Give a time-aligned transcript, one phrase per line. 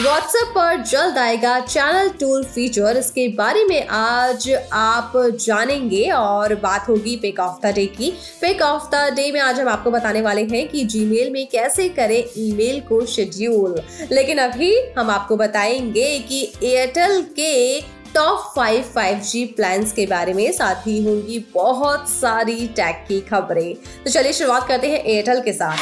[0.00, 6.88] WhatsApp पर जल्द आएगा चैनल टूल फीचर इसके बारे में आज आप जानेंगे और बात
[6.88, 10.20] होगी पिक ऑफ़ द डे की। पिक ऑफ़ द डे में आज हम आपको बताने
[10.20, 13.80] वाले हैं कि जीमेल में कैसे करें ईमेल को शेड्यूल
[14.12, 17.80] लेकिन अभी हम आपको बताएँगे कि एयरटेल के
[18.14, 23.20] top five five G plan के बारे में। साथ ही होंगी बहुत सारी टैग की
[23.20, 25.78] खबरें। तो चलिए शुरुआत करते हैं एयरटेल के साथ।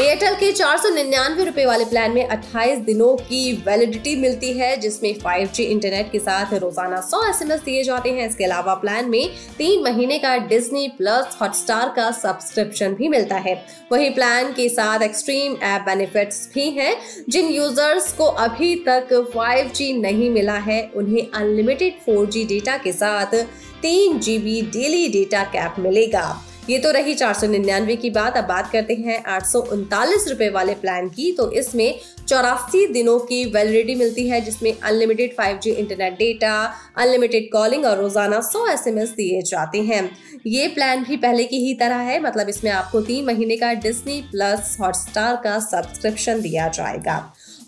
[0.00, 4.76] एयरटेल के चार सौ निन्यानवे रुपए वाले प्लान में 28 दिनों की वैलिडिटी मिलती है,
[4.76, 9.28] जिसमें 5G इंटरनेट के साथ रोज़ाना 100 एसएमएस दिए जाते हैं। इसके अलावा प्लान में
[9.58, 13.54] तीन महीने का डिज्नी प्लस हॉटस्टार का सब्सक्रिप्शन भी मिलता है।
[13.92, 16.96] वही प्लान के साथ एक्सट्रीम ऐप बेनिफिट्स भी हैं।
[17.28, 23.36] जिन यूज़र्स को अभी तक 5G नहीं मिला है, उन्हें अनलिमिटेड 4G डेटा के साथ
[23.82, 26.26] तीन डेली डेटा कैप मिलेगा।
[26.68, 30.26] ये तो रही चार सौ निन्यानवे की बात। अब बात करते हैं आठ सौ उनतालीस
[30.28, 31.98] रुपए वाले प्लान की। तो इसमें
[32.28, 36.54] चौरासी दिनों की वैलिडिटी मिलती है, जिसमें unlimited 5G internet data
[36.96, 40.10] unlimited calling और रोज़ाना 100 एसएमएस दिए जाते हैं।
[40.46, 44.20] ये प्लान भी पहले की ही तरह है मतलब इसमें आपको तीन महीने का डिज्नी
[44.30, 47.18] प्लस हॉटस्टार का सब्सक्रिप्शन दिया जाएगा।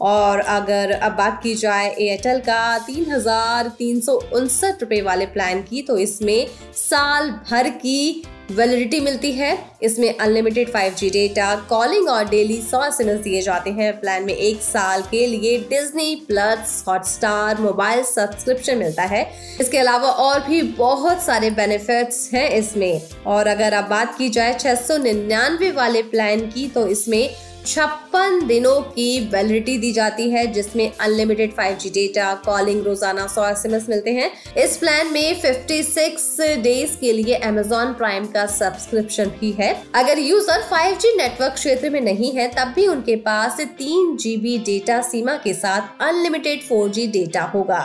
[0.02, 5.27] और अगर अब बात की जाए एयरटेल का, तीन हज़ार तीन सौ उनसठ रुपए वाले
[5.28, 12.08] प्लान की तो इसमें साल भर की वैलिडिटी मिलती है। इसमें अनलिमिटेड 5G डेटा कॉलिंग
[12.08, 16.84] और डेली सौ एस दिए जाते हैं। प्लान में एक साल के लिए Disney plus
[16.89, 19.24] Hotstar mobile subscription मिलता है।
[19.61, 24.55] इसके अलावा और भी बहुत सारे बेनिफिट्स हैं इसमें। और अगर आप बात की जाए
[24.58, 27.28] छह सौ निन्यानवे वाले प्लान की तो इसमें
[27.67, 33.89] छप्पन दिनों की वैलिडिटी दी जाती है, जिसमें अनलिमिटेड 5G डेटा कॉलिंग रोज़ाना 100 एसएमएस
[33.89, 34.31] मिलते हैं।
[34.64, 40.63] इस प्लान में 56 डेज़ के लिए Amazon प्राइम का सब्सक्रिप्शन भी है। अगर यूज़र
[40.70, 45.55] 5G नेटवर्क क्षेत्र में नहीं है, तब भी उनके पास तीन जीबी डेटा सीमा के
[45.55, 47.83] साथ अनलिमिटेड 4G डेटा होगा।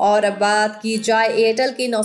[0.00, 2.02] और अब बात की जाए एयरटेल के नौ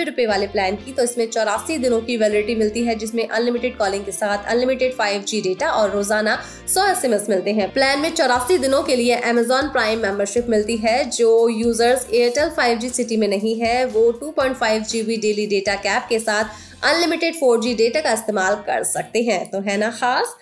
[0.00, 4.04] रुपए वाले प्लान की तो इसमें चौरासी दिनों की वैलिडिटी मिलती है, जिसमें अनलिमिटेड कॉलिंग
[4.04, 6.38] के साथ अनलिमिटेड 5G डेटा और रोज़ाना
[6.74, 11.10] सौ एस मिलते हैं। प्लान में चौरासी दिनों के लिए अमेजोन प्राइम मेंबरशिप मिलती है,
[11.10, 16.18] जो यूज़र्स एयरटेल 5G सिटी में नहीं है, वो 2.5 जीबी डेली डेटा कैप के
[16.18, 16.44] साथ
[16.84, 20.36] अनलिमिटेड 4G डेटा का इस्तेमाल कर सकते हैं। तो है ना, खास?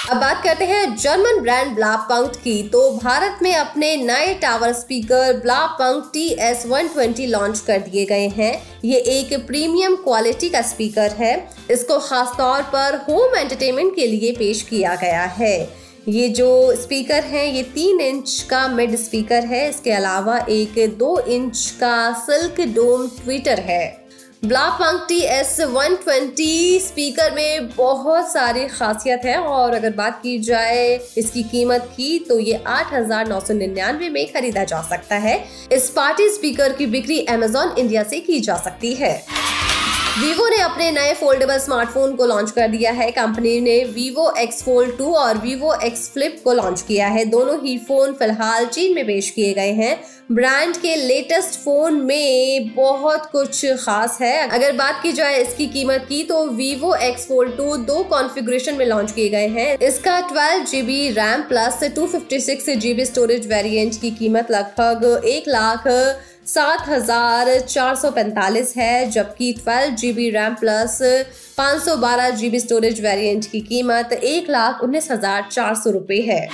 [0.00, 5.32] अब बात करते हैं जर्मन ब्रांड ब्लापंक्ट की। तो भारत में अपने नए tower speaker
[5.32, 10.62] Blaupunkt T S one twenty launch कर दिए गए हैं। ये एक प्रीमियम क्वालिटी का
[10.62, 16.28] स्पीकर है। इसको खास तौर पर होम एंटरटेनमेंट के लिए पेश किया गया है। ये
[16.28, 21.74] जो स्पीकर है, ये तीन इंच का मिड स्पीकर है। इसके अलावा एक दो इंच
[21.80, 23.99] का सिल्क डोम ट्विटर है।
[24.42, 30.38] Blaupunkt T S one twenty speaker में बहुत सारी खासियत है और अगर बात की
[30.38, 30.86] जाए
[31.18, 35.36] इसकी कीमत की तो ये आठ हज़ार नौ सौ निन्यानवे में खरीदा जा सकता है।
[35.72, 39.12] इस पार्टी स्पीकर की बिक्री अमेजोन इंडिया से की जा सकती है।
[40.10, 44.62] वीवो ने अपने नए फोल्डेबल स्मार्टफ़ोन को लॉन्च कर दिया है। कंपनी ने वीवो एक्स
[44.62, 48.94] फोल्ड टू और वीवो एक्स फ्लिप को लॉन्च किया है। दोनों ही फ़ोन फ़िलहाल चीन
[48.94, 49.98] में पेश किए गए हैं।
[50.32, 56.06] ब्रांड के लेटेस्ट फ़ोन में बहुत कुछ खास है। अगर बात की जाए इसकी कीमत
[56.08, 60.64] की तो वीवो एक्स फोल्ड टू दो कॉन्फ़िगरेशन में लॉन्च किए गए हैं। इसका twelve
[60.64, 65.86] GB RAM plus two fifty six GB storage variant की कीमत लगभग एक लाख
[66.46, 70.98] सात हज़ार चार सौ पैंतालीस है, जबकि twelve G B RAM plus
[71.56, 75.90] पाँच सौ बारह जी बी स्टोरेज वेरियंट की कीमत एक लाख उन्नीस हज़ार चार सौ
[75.90, 76.48] रुपये है।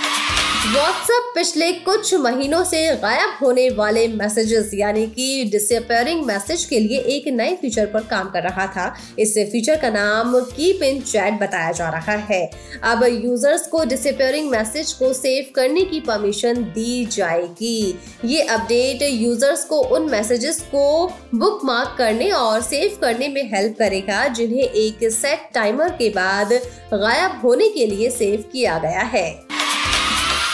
[0.67, 6.99] व्हाट्सएप पिछले कुछ महीनों से गायब होने वाले मैसेजेस यानी कि डिसअपेयरिंग मैसेज के लिए
[7.15, 8.87] एक नए फीचर पर काम कर रहा था।
[9.19, 12.43] इस फीचर का नाम कीप इन चैट बताया जा रहा है।
[12.85, 19.65] अब यूज़र्स को डिसअपेयरिंग मैसेज को सेव करने की परमिशन दी जाएगी। ये अपडेट यूज़र्स
[19.65, 25.11] को उन मैसेजेस को बुक मार्क करने और सेव करने में हेल्प करेगा, जिन्हें एक
[25.13, 26.53] सेट टाइमर के बाद
[26.95, 29.46] गायब होने के लिए सेव किया गया है।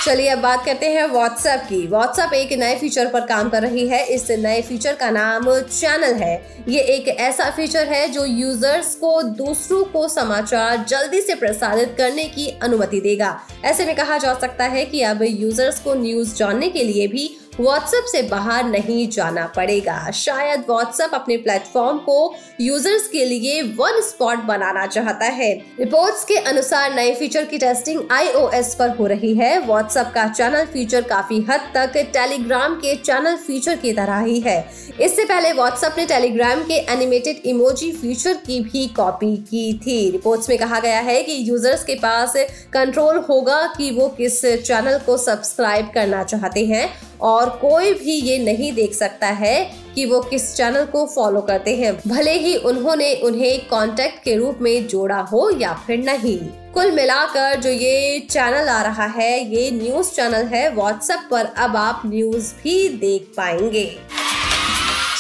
[0.05, 3.87] चलिए अब बात करते हैं व्हाट्सएप की। व्हाट्सएप एक नए फीचर पर काम कर रही
[3.89, 8.95] है। इस नए फीचर का नाम चैनल है। ये एक ऐसा फीचर है जो यूज़र्स
[8.95, 14.35] को, दूसरों को समाचार जल्दी से प्रसारित करने की अनुमति देगा। ऐसे में कहा जा
[14.35, 19.09] सकता है कि अब यूज़र्स को न्यूज़ जानने के लिए भी व्हाट्सएप से बाहर नहीं
[19.09, 25.53] जाना पड़ेगा। शायद व्हाट्सएप अपने प्लेटफॉर्म को यूज़र्स के लिए वन स्पॉट बनाना चाहता है।
[25.81, 30.65] रिपोर्ट्स के अनुसार नए फीचर की टेस्टिंग आईओएस पर हो रही है। व्हाट्सएप का चैनल
[30.65, 34.59] फीचर काफ़ी हद तक टेलीग्राम के चैनल फीचर की तरह ही है।
[35.01, 40.49] इससे पहले व्हाट्सएप ने टेलीग्राम के एनिमेटेड इमोजी फीचर की भी कॉपी की थी। रिपोर्ट्स
[40.49, 42.37] में कहा गया है कि यूज़र्स के पास
[42.73, 46.89] कंट्रोल होगा कि वो किस चैनल को सब्सक्राइब करना चाहते हैं
[47.23, 51.77] और कोई भी ये नहीं देख सकता है कि वो किस चैनल को फॉलो करते
[51.77, 56.39] हैं। भले ही उन्होंने उन्हें कांटेक्ट के रूप में जोड़ा हो या फिर नहीं।
[56.75, 61.77] कुल मिलाकर जो ये चैनल आ रहा है, ये न्यूज़ चैनल है व्हाट्सएप पर अब
[61.77, 63.99] आप न्यूज़ भी देख पाएँगे।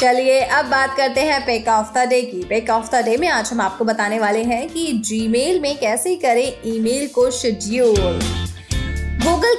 [0.01, 3.29] चलिए, अब बात करते हैं पेक ऑफ़ द डे की। पेक ऑफ़ द डे में
[3.29, 8.21] आज हम आपको बताने वाले हैं कि जीमेल में कैसे करें ईमेल को शेड्यूल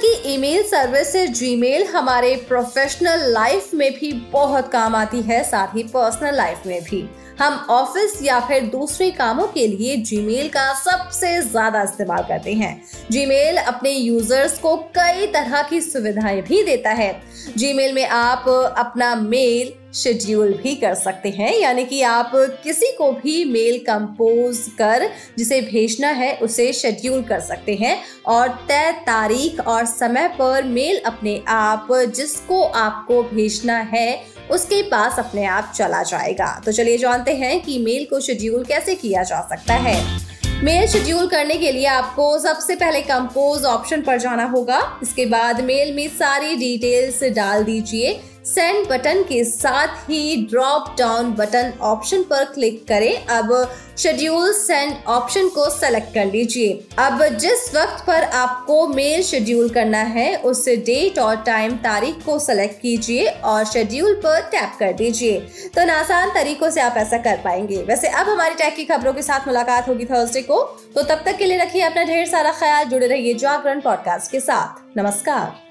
[0.04, 5.76] की ईमेल सर्विस से जीमेल हमारे प्रोफेशनल लाइफ में भी बहुत काम आती है, साथ
[5.76, 7.08] ही पर्सनल लाइफ में भी।
[7.38, 12.82] हम ऑफ़िस या फिर दूसरे कामों के लिए जीमेल का सबसे ज़्यादा इस्तेमाल करते हैं।
[13.10, 17.12] जीमेल अपने यूज़र्स को कई तरह की सुविधाएँ भी देता है।
[17.56, 18.48] जीमेल में आप
[18.78, 22.32] अपना मेल शेड्यूल भी कर सकते हैं। यानी कि आप
[22.64, 25.08] किसी को भी मेल कंपोज कर
[25.38, 31.00] जिसे भेजना है, उसे शेड्यूल कर सकते हैं। और तय तारीख और समय पर मेल
[31.06, 37.34] अपने आप, जिसको आपको भेजना है, उसके पास अपने आप चला जाएगा। तो चलिए जानते
[37.34, 40.20] हैं कि मेल को शेड्यूल कैसे किया जा सकता है।
[40.64, 45.60] मेल शेड्यूल करने के लिए आपको सबसे पहले कंपोज ऑप्शन पर जाना होगा। इसके बाद
[45.60, 52.22] मेल में सारी डिटेल्स डाल दीजिए। सेंड बटन के साथ ही ड्रॉप डाउन बटन ऑप्शन
[52.22, 58.22] पर क्लिक करें। अब शेड्यूल सेंड ऑप्शन को सेलेक्ट कर लीजिए। अब जिस वक्त पर
[58.22, 64.14] आपको मेल शेड्यूल करना है, उस डेट और टाइम तारीख को सेलेक्ट कीजिए और शेड्यूल
[64.14, 65.40] पर टैप कर दीजिए।
[65.74, 69.22] तो आसान तरीकों से आप ऐसा कर पाएँगे। वैसे अब हमारी टैक की खबरों के
[69.22, 70.62] साथ मुलाकात होगी थर्सडे को।
[70.94, 74.40] तो तब तक के लिए रखिए अपना ढेर सारा ख्याल, जुड़े रहिए जागरण पॉडकास्ट के
[74.40, 75.63] साथ। नमस्कार।